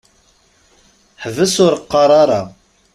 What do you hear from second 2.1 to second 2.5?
ara!